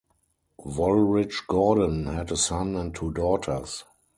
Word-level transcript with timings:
Wolrige-Gordon 0.57 2.07
had 2.07 2.31
a 2.31 2.35
son 2.35 2.75
and 2.75 2.95
two 2.95 3.11
daughters. 3.11 3.83